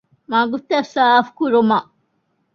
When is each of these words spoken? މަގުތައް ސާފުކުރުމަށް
މަގުތައް 0.31 0.89
ސާފުކުރުމަށް 0.93 1.89